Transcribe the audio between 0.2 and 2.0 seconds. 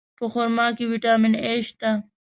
خرما کې ویټامین A شته.